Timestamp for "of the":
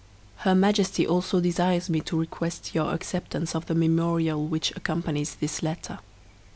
3.53-3.75